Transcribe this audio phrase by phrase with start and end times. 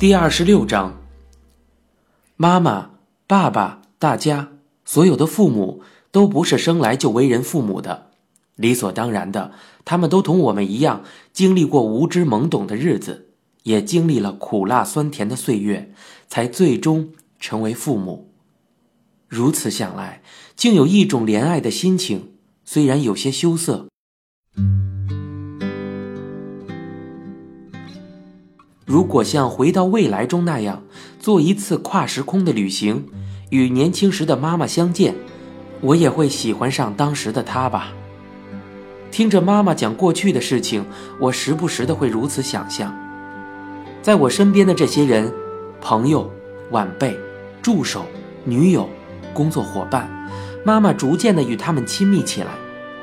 [0.00, 0.98] 第二十六章。
[2.38, 2.92] 妈妈、
[3.26, 4.52] 爸爸、大家
[4.86, 8.06] 所有的父母都不是生来就为人父母的，
[8.56, 9.52] 理所当然的，
[9.84, 13.26] 他们都同我们一样经历过无知懵懂的日子，
[13.64, 15.92] 也经历了苦辣酸甜的岁月，
[16.26, 18.32] 才最终成为父母。
[19.28, 20.22] 如此想来，
[20.56, 22.32] 竟有一种怜爱的心情，
[22.64, 23.89] 虽然有些羞涩。
[28.90, 30.82] 如果像回到未来中那样
[31.20, 33.06] 做一次跨时空的旅行，
[33.50, 35.14] 与年轻时的妈妈相见，
[35.80, 37.92] 我也会喜欢上当时的她吧。
[39.12, 40.84] 听着妈妈讲过去的事情，
[41.20, 42.92] 我时不时的会如此想象。
[44.02, 45.32] 在我身边的这些人，
[45.80, 46.28] 朋友、
[46.72, 47.16] 晚辈、
[47.62, 48.04] 助手、
[48.42, 48.90] 女友、
[49.32, 50.10] 工作伙伴，
[50.64, 52.48] 妈妈逐渐的与他们亲密起来，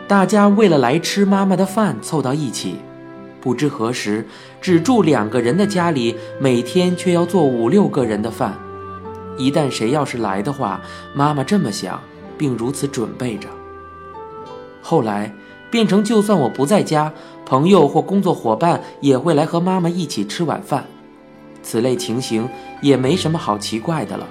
[0.05, 2.75] 大家为了来吃妈妈的饭凑到一起。
[3.47, 4.27] 不知何时，
[4.59, 8.53] 只住两个人的家里，每天却要做五六个人的饭。
[9.37, 10.81] 一旦谁要是来的话，
[11.13, 11.97] 妈妈这么想，
[12.37, 13.47] 并如此准备着。
[14.81, 15.33] 后来
[15.71, 17.13] 变成，就算我不在家，
[17.45, 20.85] 朋友或工作伙伴也会来和妈妈一起吃晚饭。
[21.63, 22.49] 此类情形
[22.81, 24.27] 也没什么好奇怪的了。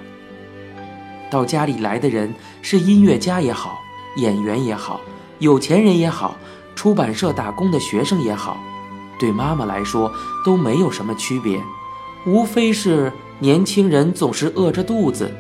[1.31, 3.79] 到家里来的人是音乐家也好，
[4.19, 5.01] 演员也好，
[5.39, 6.37] 有钱人也好，
[6.75, 8.59] 出版社打工的学生也好。
[9.19, 10.13] 对妈妈来说
[10.45, 11.63] 都没有什么区别，
[12.27, 15.33] 无非是年轻人总是饿着肚子。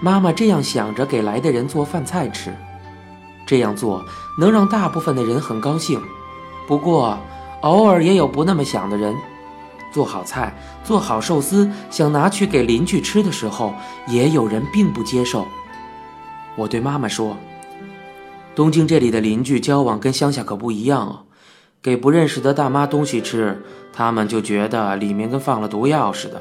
[0.00, 2.54] 妈妈这样想着给来的人做饭菜吃，
[3.46, 4.04] 这样做
[4.38, 6.00] 能让大部分的人很高兴。
[6.66, 7.18] 不过
[7.62, 9.14] 偶尔也有不那么想的人，
[9.92, 13.74] 做好菜、做好寿司，想拿去给邻居吃的时候，
[14.06, 15.46] 也有人并不接受。
[16.56, 17.36] 我对妈妈说
[18.54, 21.20] ：“东京这里的邻居交往跟乡下可不一样哦。”
[21.84, 23.62] 给不认识的大妈东西吃，
[23.92, 26.40] 他们就觉得里面跟放了毒药似的。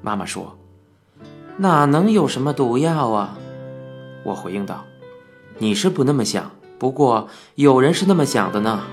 [0.00, 0.56] 妈妈说
[1.58, 3.36] ：“哪能有什么毒药啊？”
[4.24, 4.86] 我回应道
[5.60, 8.84] ：“你是不那么想，不过有人是那么想的呢。”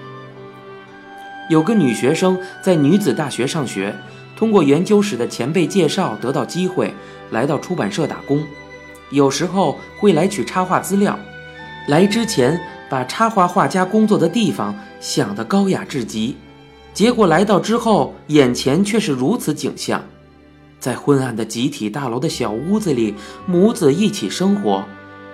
[1.49, 3.95] 有个女学生在女子大学上学，
[4.35, 6.93] 通过研究室的前辈介绍得到机会，
[7.31, 8.43] 来到出版社打工，
[9.11, 11.17] 有时候会来取插画资料。
[11.87, 12.59] 来之前。
[12.89, 16.37] 把插画画家工作的地方想得高雅至极，
[16.93, 20.01] 结果来到之后，眼前却是如此景象：
[20.79, 23.13] 在昏暗的集体大楼的小屋子里，
[23.45, 24.85] 母子一起生活，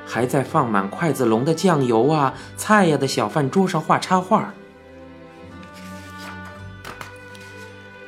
[0.07, 4.51] 还在放满筷子笼的酱油啊、菜呀的小饭桌上画插画。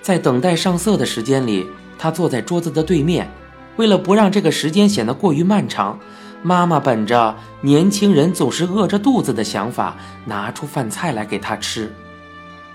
[0.02, 1.68] 在等待上色的时间里，
[2.00, 3.30] 他坐在桌子的对面，
[3.76, 6.00] 为了不让这个时间显得过于漫长。
[6.44, 11.94] 妈妈本着年轻人总是饿着肚子的想法，拿出饭菜来给他吃。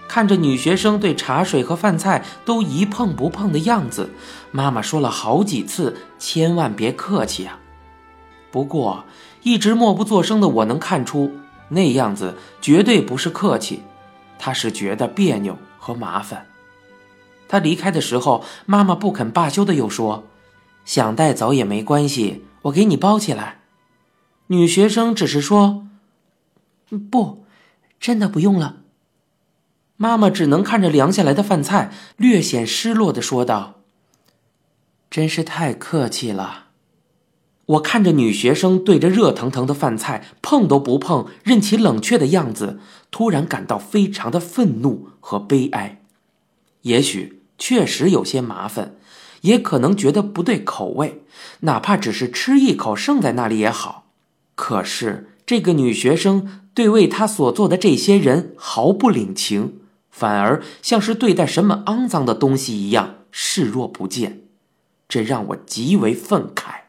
[0.06, 4.08] 看着女学生对茶水和饭菜都一碰不碰的样子，
[4.52, 7.58] 妈妈说了好几次：“千万别客气啊！”
[8.52, 9.04] 不过，
[9.42, 11.32] 一直默不作声的我能看出，
[11.68, 13.82] 那样子绝对不是客气，
[14.38, 16.46] 他是觉得别扭和麻烦。
[17.48, 20.24] 他离开的时候，妈妈不肯罢休的又说
[20.86, 23.60] ：“想带走也没关系。”我给你包起来。
[24.48, 25.86] 女学生只是说
[27.10, 27.44] ：“不，
[27.98, 28.82] 真的不用了。”
[29.98, 33.80] 妈妈只能看着凉下来的饭菜，略显失落的说道
[35.10, 36.66] ：“真是太客气了。”
[37.66, 42.78] 我看着女学生对着热腾腾的饭菜碰都不碰，任其冷却的样子，
[43.10, 46.00] 突然感到非常的愤怒和悲哀。
[46.82, 48.94] 也许确实有些麻烦。
[49.46, 51.22] 也可能觉得不对口味，
[51.60, 54.04] 哪怕只是吃一口剩在那里也好。
[54.54, 59.80] 可是这个女学生对为她所做的这些人毫不领情，
[60.10, 64.42] 反而像是对待什么肮脏的东西一样视若不见，
[65.08, 66.86] 这让我极为愤慨。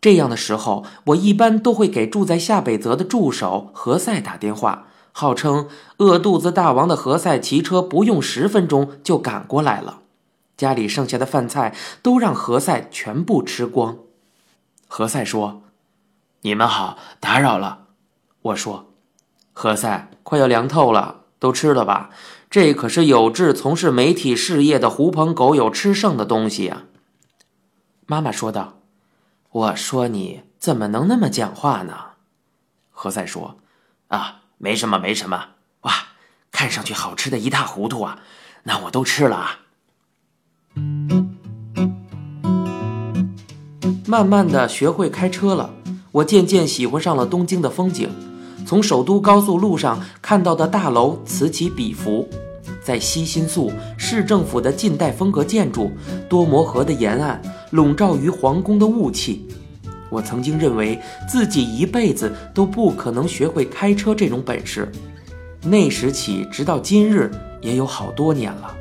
[0.00, 5.68] 这样的时候，我一般都会给住在夏北泽的助手何塞打电话，号称
[5.98, 9.99] 饿肚子大王的何塞骑车不用十分钟就赶过来了。
[10.60, 13.96] 家里剩下的饭菜都让何塞全部吃光。
[14.86, 15.62] 何塞说
[16.42, 17.86] ：“你们好，打扰了。”
[18.42, 18.92] 我说
[19.54, 22.10] ：“何塞，快要凉透了，都吃了吧？
[22.50, 26.82] 这可是有志从事媒体事业的狐朋狗友吃剩的东西啊。”
[28.04, 28.80] 妈妈说道
[29.50, 31.94] ：“我说你怎么能那么讲话呢？”
[32.92, 33.56] 何塞说
[34.08, 35.52] ：“啊，没什么，没什么。
[35.80, 35.94] 哇，
[36.52, 38.20] 看上去好吃的一塌糊涂啊！
[38.64, 39.60] 那我都吃了啊。”
[44.06, 45.70] 慢慢的学会开车了，
[46.10, 48.08] 我渐渐喜欢上了东京的风景。
[48.66, 52.28] 从首都高速路上看到的大楼此起彼伏，
[52.82, 55.90] 在西新宿、市政府的近代风格建筑，
[56.28, 57.40] 多摩河的沿岸，
[57.70, 59.48] 笼罩于皇宫的雾气。
[60.08, 64.90] 我曾经认为自己一辈子都不可能学会开车这种本事，
[65.62, 67.30] 那时起直到今日
[67.60, 68.76] 也有好多年了。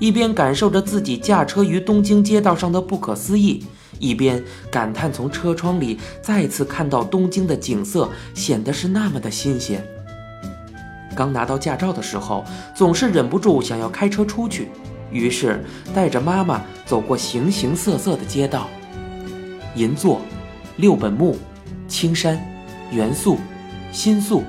[0.00, 3.64] 一边感受着自己驾车于东京街道上的不可思议，
[3.98, 9.86] 一边感叹从车窗里再次看到东京的景色显得是那么的新鲜。
[11.14, 12.42] 刚拿到驾照的时候，
[12.74, 14.70] 总是忍不住想要开车出去，
[15.12, 15.62] 于是
[15.94, 18.68] 带着妈妈走过形形色色的街道。
[19.74, 20.22] 银座、
[20.78, 21.36] 六本木、
[21.86, 22.40] 青山、
[22.90, 23.36] 元素、
[23.92, 24.42] 新宿，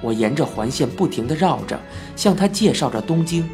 [0.00, 1.78] 我沿着环线不停地绕着，
[2.16, 3.46] 向他介绍着东京。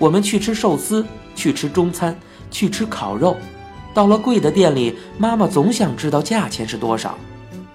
[0.00, 1.06] 我们去吃寿司，
[1.36, 2.18] 去吃中餐，
[2.50, 3.36] 去吃烤肉。
[3.92, 7.18] 到了贵的店里，妈妈总想知道价钱是多少。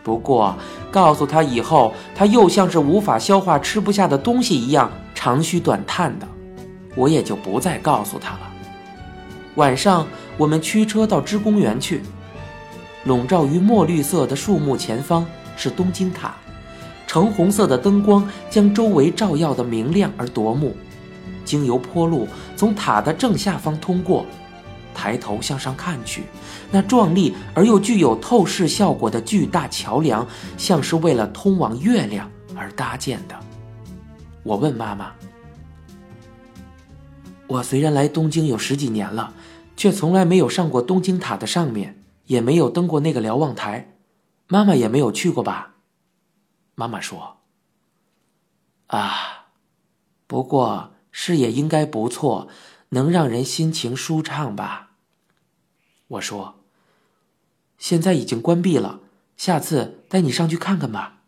[0.04, 0.56] 不过
[0.89, 6.27] 告诉他以后，他又像是无法消化吃不下的东西一样长吁短叹的，
[6.95, 8.39] 我也就不再告诉他了。
[9.54, 12.01] 晚上，我们驱车到芝公园去。
[13.04, 15.24] 笼罩于墨绿色的树木前方
[15.56, 16.33] 是东京塔，
[17.06, 20.75] 橙红色的灯光将周围照耀的明亮而夺目。
[21.45, 22.27] 经由坡路
[22.57, 24.25] 从塔的正下方通过，
[24.94, 26.24] 抬头向上看去，
[26.71, 30.27] 那壮丽而又具有透视效果的巨大桥梁，
[30.57, 33.39] 像是为了通往月亮而搭建的。
[34.44, 35.13] 我问妈妈
[37.47, 39.33] ：“我虽然来东京有十几年了，
[39.77, 43.94] 却从来没有上过东京塔的上面。”也没有登过那个瞭望台，
[44.47, 45.75] 妈妈也没有去过吧？
[46.74, 47.38] 妈妈说
[48.89, 49.45] ：“啊，
[50.25, 52.50] 不过视野应该不错，
[52.89, 54.91] 能让人心情舒畅吧？”
[56.19, 56.56] 我说
[57.79, 59.00] ：“现在已经关闭了，
[59.38, 61.21] 下次带你上去看看吧。”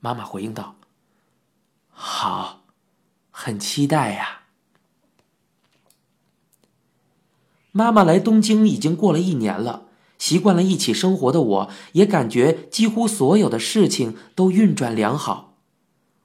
[0.00, 0.74] 妈妈回应道
[1.90, 2.64] ：“好，
[3.30, 4.40] 很期待呀。”
[7.70, 9.84] 妈妈来东京已经过了一年了。
[10.18, 15.47] 习惯了一起生活的我，也感觉几乎所有的事情都运转良好。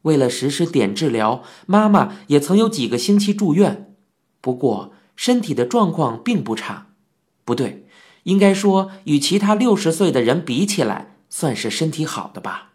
[0.03, 3.93] 为了实施碘治疗，妈妈也曾有几个星期住院，
[4.39, 6.87] 不过身体的状况并不差。
[7.43, 7.85] 不对，
[8.23, 12.73] 应该说与其他六十岁的人比起来，算是身体好的吧。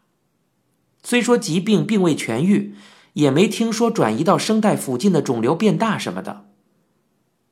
[1.02, 2.75] 虽说疾病并未痊愈，
[3.14, 6.46] 也没听说转移到声带附近的肿瘤变大什么的。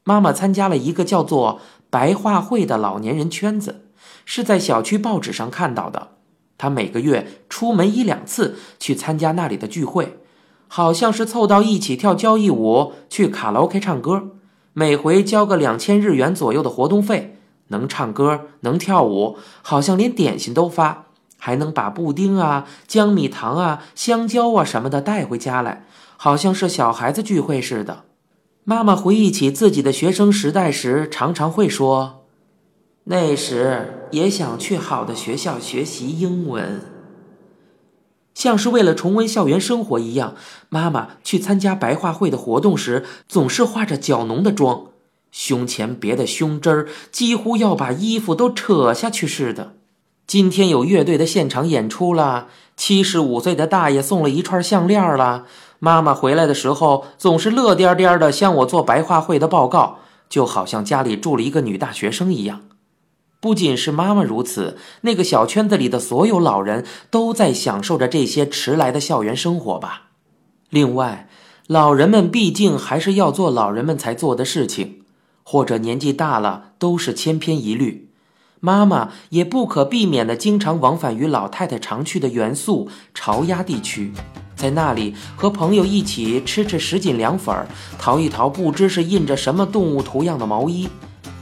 [0.05, 1.61] 妈妈参加了一个叫做。
[1.89, 3.87] 白话会的老年人圈子
[4.25, 6.16] 是在小区报纸上看到的。
[6.59, 10.19] 他每个月出门一两次去参加那里的聚会，
[10.69, 14.31] 好像是凑到一起跳交谊舞、去卡拉 OK 唱歌，
[14.73, 17.33] 每回交个两千日元左右的活动费。
[17.69, 21.07] 能唱歌，能跳舞，好像连点心都发，
[21.37, 25.85] 还能把布丁啊、姜米糖啊、香蕉啊什么的带回家来，
[26.17, 28.05] 好像是小孩子聚会似的。
[28.63, 32.26] 妈妈回忆起自己的学生时代时，常常会说
[33.09, 36.83] ：“那时也想去好的学校学习英文。”
[38.35, 40.35] 像是为了重温校园生活一样，
[40.69, 44.89] 妈妈去参加白话会的活动时，总是化着较浓的妆，
[45.33, 49.73] 胸前别的胸针儿几乎要把衣服都扯下去似的。
[50.27, 55.47] 今天有乐队的现场演出了，七十五岁的大爷送了一串项链了。
[55.79, 62.61] 妈妈回来的时候总是乐颠颠的向我做白话会的报告，就好像家里住了一个女大学生一样。
[63.39, 70.09] 不仅是妈妈如此，那个小圈子里的所有老人都在享受着这些迟来的校园生活吧。
[70.71, 71.29] 另外，
[71.67, 75.03] 老人们毕竟还是要做老人们才做的事情，
[75.43, 78.11] 或者年纪大了都是千篇一律。
[78.59, 84.13] 妈妈也不可避免的经常往返于老太太常去的元素潮鸭地区。
[84.57, 87.55] 在那里和朋友一起吃吃什锦凉粉，
[87.99, 90.89] 淘一淘不知是印着什么动物图样的毛衣，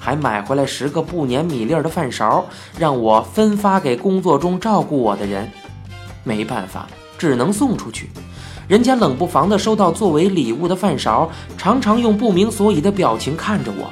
[0.04, 2.44] 还买回来十个不粘米粒儿的饭勺，
[2.78, 5.50] 让我分发给工作中照顾我的人。
[6.22, 8.10] 没办法，只能送出去。
[8.68, 13.88] 人家冷不防的收到作为礼物的饭勺，常常用不明所以的表情看着我。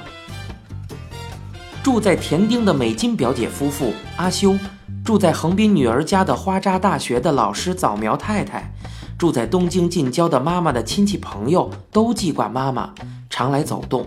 [1.82, 4.54] 住在田丁的美金表姐夫妇阿修，
[5.02, 8.70] 住在横滨女儿家的花扎大学的老师早苗太太。
[9.16, 12.90] 住在东京近郊的妈妈的亲戚朋友都记挂妈妈，
[13.30, 14.06] 常来走动。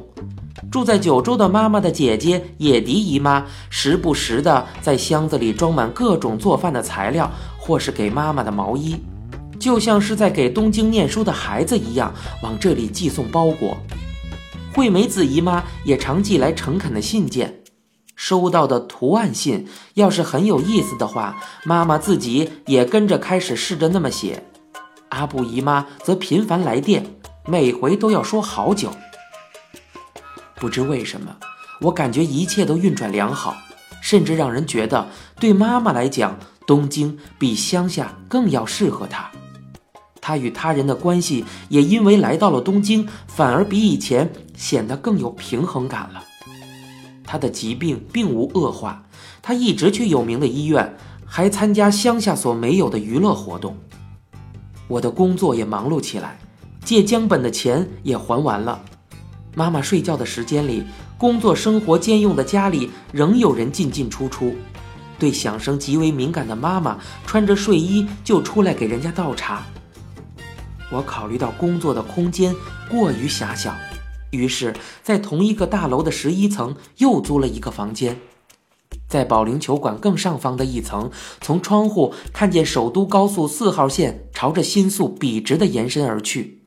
[0.72, 8.96] 住在九州的妈妈的姐姐野迪姨妈，时不时的在箱子里装满各种做饭的材料，或是给妈妈的毛衣，
[9.60, 13.78] 就像是在给东京念书的孩子一样，往这里寄送包裹。
[14.74, 17.62] 惠美子姨妈也常寄来诚恳的信件，
[18.16, 24.44] 收到的图案信要是很有意思的话，妈妈自己也跟着开始试着那么写。
[25.10, 27.06] 阿布姨妈则频繁来电，
[27.46, 28.90] 每回都要说好久。
[30.58, 31.36] 不知为什么，
[31.82, 33.56] 我感觉一切都运转良好，
[34.02, 35.08] 甚至让人觉得
[35.40, 39.30] 对妈妈来讲，东京比乡下更要适合她。
[40.22, 46.24] 她与他人的关系也因为来到了东京，反而比以前显得更有平衡感了。
[47.24, 49.04] 她的疾病并无恶化，
[49.42, 50.96] 她一直去有名的医院，
[51.26, 53.78] 还参加乡下所没有的娱乐活动。
[54.88, 56.40] 我的工作也忙碌起来，
[56.84, 58.84] 借江本的钱也还完了。
[59.56, 60.84] 妈妈睡觉的时间里，
[61.18, 64.54] 工作生活兼用的家里仍有人进进出出。
[65.18, 69.66] 对响声极为敏感的妈妈，穿着睡衣就出来给人家倒茶。
[70.92, 72.54] 我考虑到工作的空间
[72.92, 73.74] 过于狭小，
[74.32, 78.20] 于是，在同一个大楼的十一层又租了一个房间。
[79.08, 81.10] 在保龄球馆更上方的一层，
[81.40, 86.65] 从窗户看见首都高速四号线朝着新宿笔直地延伸而去。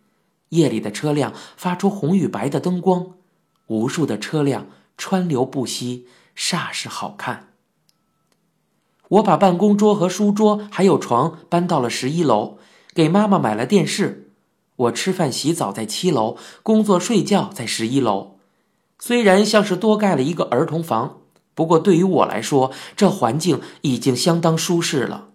[0.51, 3.15] 夜里的车辆发出红与白的灯光，
[3.67, 7.49] 无数的车辆川流不息，煞是好看。
[9.09, 12.59] 我把办公桌和书桌还有床搬到了十一楼，
[12.93, 14.31] 给妈妈买了电视。
[14.77, 18.37] 我吃饭、洗澡在七楼，工作、睡觉在十一楼。
[18.99, 21.23] 虽然像是多盖了一个儿童房，
[21.55, 25.29] 不过对于我来说，这环境已经相当舒适了。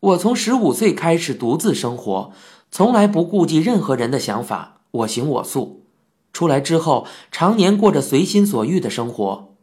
[0.00, 2.32] 我从十五岁开始独自生活。
[2.70, 5.84] 从来不顾及任何人的想法，我行我素。
[6.32, 9.54] 出来之后，常年过着随心所欲的生活。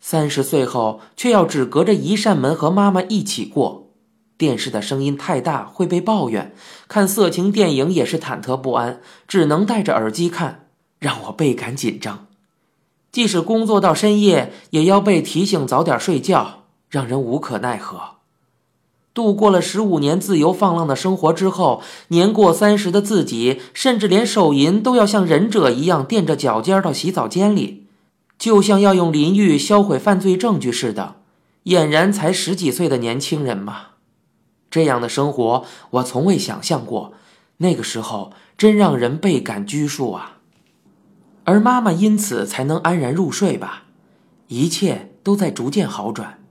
[0.00, 3.90] 三十岁后，却要只隔着一扇门和妈妈一起过。
[4.36, 6.54] 电视的声音太大会被抱怨，
[6.88, 10.68] 看色情电影也是忐忑不安，只能戴着耳机看，
[10.98, 12.26] 让我倍感紧张。
[13.12, 18.13] 即使工作到深夜，也要被提醒早点睡觉，让人无可奈何。
[19.14, 27.86] 度过了十五年自由放浪的生活之后，年过三十的自己，甚至连手淫都要像忍者一样垫着脚尖到洗澡间里，
[28.36, 31.14] 就像要用淋浴销毁犯罪证据似的。
[31.66, 33.86] 俨然才十几岁的年轻人嘛，
[34.70, 37.14] 这样的生活我从未想象过。
[37.58, 40.38] 那个时候真让人倍感拘束啊！
[41.44, 43.84] 而妈妈因此才能安然入睡吧，
[44.48, 46.43] 一切都在逐渐好转。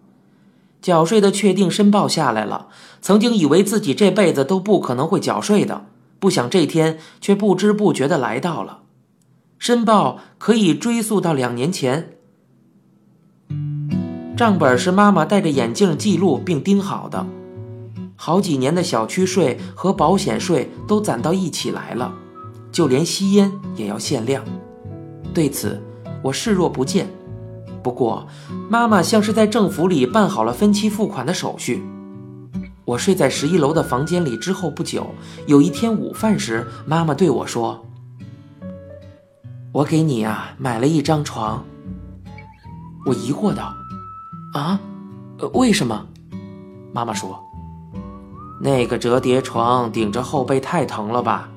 [0.84, 2.68] 缴税的确定申报下来了，
[3.02, 5.86] 曾经以为自己这辈子都不可能会缴税的，
[6.20, 8.82] 不想这天却不知不觉的来到了。
[9.58, 12.18] 申报可以追溯到两年前，
[14.36, 17.26] 账本是妈妈戴着眼镜记录并盯好的，
[18.18, 22.14] 好几年的小区税和保险税都攒到一起来了，
[22.74, 24.44] 就连吸烟也要限量。
[25.34, 25.82] 对此，
[26.22, 27.08] 我视若不见。
[27.84, 28.26] 不过，
[28.70, 31.84] 妈妈像是在政府里办好了分期付款的手续。
[32.86, 35.08] 我睡在十一楼的房间里之后不久，
[35.46, 37.86] 有一天午饭时，妈妈对我说
[39.72, 41.64] ：“我给你啊买了一张床。”
[43.06, 43.74] 我疑惑道
[44.56, 44.80] ：“啊，
[45.54, 46.06] 为什么？”
[46.94, 47.38] 妈妈说
[48.62, 51.50] ：“那个折叠床顶着后背太疼了吧？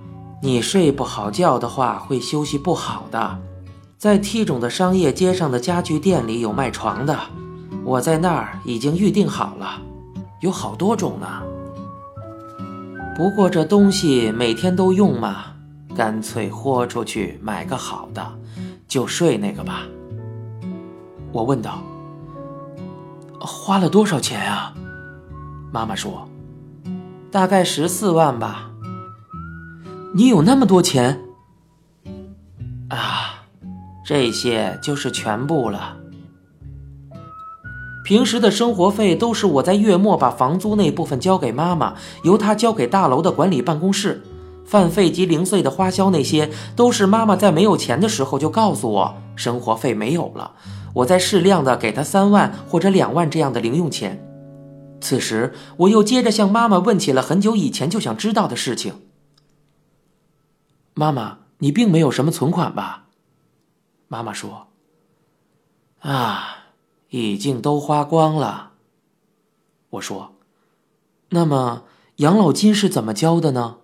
[0.43, 3.39] 你睡不好觉的话，会休息不好的。”
[3.99, 7.19] 在 T 种的商业街上的家具店里有卖床的，
[7.83, 9.81] 我在那儿已经预定好了，
[10.41, 11.27] 有好多种呢。
[13.17, 15.47] 不过这东西每天都用嘛，
[15.95, 18.39] 干脆豁出去买个好的，
[18.87, 19.85] 就睡那个吧。
[21.33, 21.83] 我问道
[23.41, 24.75] ：“花了多少钱啊？”
[25.73, 26.29] 妈妈说
[27.33, 28.71] ：“大概十四万吧。”
[30.15, 31.23] 你有那么多钱？
[32.89, 33.36] 啊！
[34.07, 35.97] 这些就是全部了。
[38.05, 44.23] 平时的生活费都是我在月末把房租那部分交给妈妈，由她交给大楼的管理办公室。
[44.65, 50.53] 饭费及零碎的花销那些，都是妈妈在没有钱的时候就告诉我，生活费没有了，
[50.95, 54.25] 我再适量的给她三万或者两万这样的零用钱。
[55.01, 58.95] 此时，我又接着向妈妈问起了很久以前就想知道的事情。
[60.95, 63.06] 妈妈，你并没有什么存款吧？
[64.09, 64.69] 妈妈说
[66.01, 66.67] ：“啊，
[67.09, 68.73] 已经都花光了。”
[69.91, 70.35] 我说
[71.31, 71.85] ：“那么
[72.17, 73.79] 养老金是怎么交的呢？”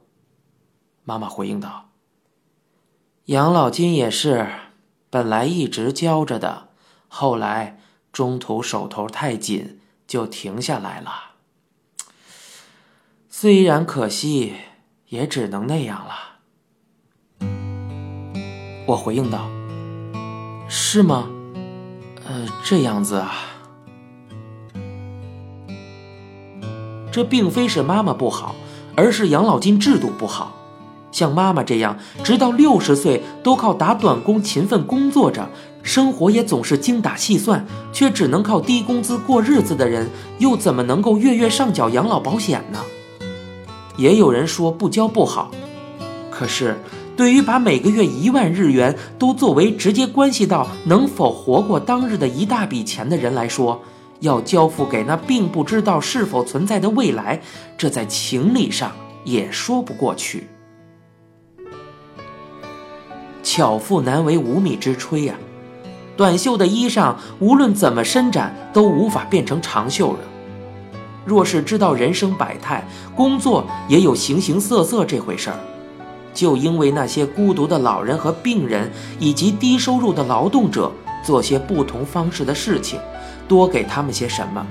[1.04, 1.90] 妈妈回应道
[3.26, 4.48] ：“养老金也是，
[5.10, 6.68] 本来一直交着的，
[7.08, 7.80] 后来
[8.12, 11.32] 中途手头太紧，就停下来了。
[13.28, 14.54] 虽然可惜，
[15.08, 16.14] 也只能那样了。”
[18.86, 19.61] 我回应道。
[20.74, 21.28] 是吗？
[22.26, 23.34] 呃，这样子啊。
[27.10, 28.54] 这并非是妈妈不好，
[28.96, 30.56] 而是养老金制度不好。
[31.10, 35.46] 像妈妈这样，直到六十岁都靠打短工勤奋工作着，
[35.82, 42.78] 生活也总是精打细算，却只能靠低工资过日子的人，又怎么能够月月上缴养老保险呢？
[43.98, 45.50] 也有人说不交不好，
[46.30, 46.80] 可是
[47.16, 53.80] 对于把每个月一万日元都作为直接关系到能否活过当日的一大笔钱的人来说，
[54.20, 57.40] 要交付给那并不知道是否存在的未来，
[57.76, 58.92] 这在情理上
[59.24, 60.48] 也说不过去。
[63.42, 65.34] 巧妇难为无米之炊呀，
[66.16, 70.20] 短袖的衣裳无论怎么伸展都无法变成长袖了。
[71.26, 72.82] 若是知道人生百态，
[73.14, 75.56] 工作也有形形色色这回事儿，
[76.32, 80.90] 就因为那些孤独的老人和病人，以及低收入的劳动者，
[81.24, 82.98] 做些不同方式的事情，
[83.46, 84.66] 多给他们些什么，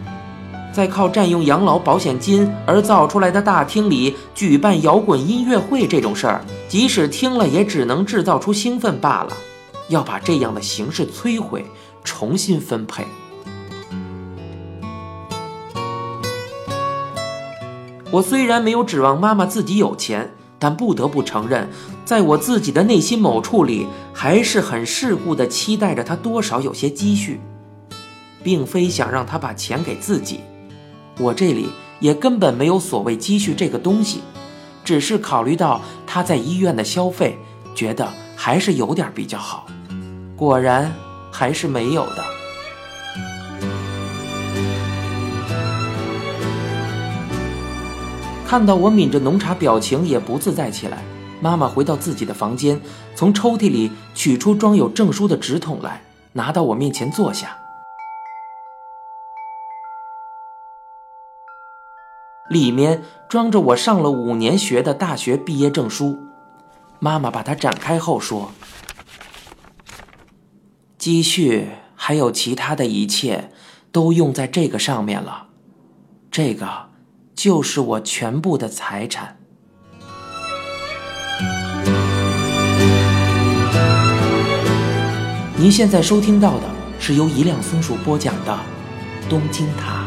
[0.74, 9.38] 在靠占用养老保险金而造出来的大厅里举办摇滚音乐会这种事儿，即使听了也只能制造出兴奋罢了。
[9.89, 11.65] 要把这样的形式摧毁，
[12.03, 13.06] 重新分配。
[18.10, 21.68] 我虽然没有指望妈妈自己有钱，但不得不承认，
[22.06, 27.41] 在我自己的内心某处里，还是很世故的期待着他多少有些积蓄，
[28.44, 30.41] 并非想让他把钱给自己。
[31.18, 34.20] 我这里也根本没有所谓积蓄这个东西，
[34.86, 37.39] 只是考虑到他在医院的消费，
[37.74, 39.65] 觉得还是有点比较好。
[40.36, 40.94] 果然，
[41.32, 42.30] 还是没有的。
[48.51, 51.01] 看到我抿着浓茶，表情也不自在起来。
[51.39, 52.81] 妈妈回到自己的房间，
[53.15, 56.01] 从抽屉里取出装有证书的纸筒来，
[56.34, 57.58] 拿到我面前坐下。
[62.49, 66.19] 里面装着我上了五年学的大学毕业证书。
[66.99, 68.52] 妈妈把它展开后说
[70.99, 73.54] ：“积蓄还有其他的一切，
[73.93, 75.47] 都用在这个上面了。
[76.30, 76.90] 这个。”
[77.43, 79.39] 就是我全部的财产。
[85.58, 88.54] 您现在收听到的是由一辆松鼠播讲的
[89.27, 90.06] 《东京塔》。